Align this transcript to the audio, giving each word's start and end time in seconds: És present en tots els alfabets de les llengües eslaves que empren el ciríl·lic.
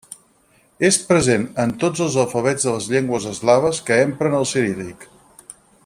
És 0.87 0.95
present 1.09 1.43
en 1.63 1.73
tots 1.83 2.01
els 2.05 2.17
alfabets 2.23 2.65
de 2.69 2.73
les 2.77 2.89
llengües 2.95 3.29
eslaves 3.35 3.83
que 3.91 3.99
empren 4.07 4.39
el 4.39 4.49
ciríl·lic. 4.55 5.07